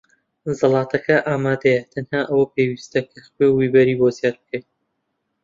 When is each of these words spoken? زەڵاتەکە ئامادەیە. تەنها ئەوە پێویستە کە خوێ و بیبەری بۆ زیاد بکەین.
زەڵاتەکە 0.59 1.17
ئامادەیە. 1.27 1.81
تەنها 1.91 2.21
ئەوە 2.29 2.45
پێویستە 2.53 2.99
کە 3.09 3.19
خوێ 3.29 3.47
و 3.49 3.57
بیبەری 3.61 3.97
بۆ 3.99 4.07
زیاد 4.17 4.35
بکەین. 4.41 4.63